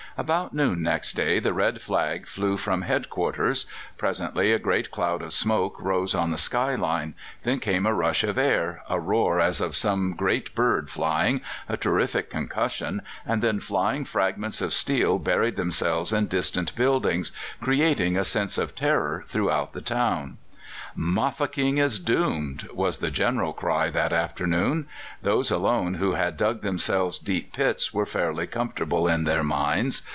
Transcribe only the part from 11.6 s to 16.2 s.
a terrific concussion, and then flying fragments of steel buried themselves